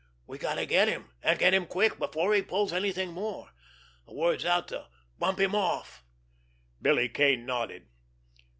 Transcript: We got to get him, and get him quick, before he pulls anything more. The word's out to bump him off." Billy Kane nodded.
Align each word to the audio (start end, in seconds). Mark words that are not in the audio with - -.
We 0.25 0.39
got 0.39 0.55
to 0.55 0.65
get 0.65 0.87
him, 0.87 1.11
and 1.21 1.37
get 1.37 1.53
him 1.53 1.67
quick, 1.67 1.99
before 1.99 2.33
he 2.33 2.41
pulls 2.41 2.73
anything 2.73 3.11
more. 3.13 3.51
The 4.07 4.15
word's 4.15 4.45
out 4.45 4.67
to 4.69 4.87
bump 5.19 5.39
him 5.39 5.53
off." 5.53 6.03
Billy 6.81 7.07
Kane 7.07 7.45
nodded. 7.45 7.85